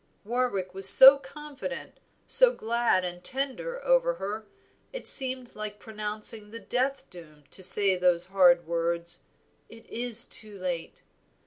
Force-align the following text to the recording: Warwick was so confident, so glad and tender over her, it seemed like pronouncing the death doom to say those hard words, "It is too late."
Warwick 0.25 0.73
was 0.73 0.89
so 0.89 1.19
confident, 1.19 1.99
so 2.25 2.53
glad 2.55 3.05
and 3.05 3.23
tender 3.23 3.85
over 3.85 4.15
her, 4.15 4.47
it 4.91 5.05
seemed 5.05 5.53
like 5.55 5.77
pronouncing 5.79 6.49
the 6.49 6.59
death 6.59 7.07
doom 7.11 7.43
to 7.51 7.61
say 7.61 7.95
those 7.95 8.25
hard 8.25 8.65
words, 8.65 9.19
"It 9.69 9.85
is 9.91 10.25
too 10.25 10.57
late." 10.57 11.03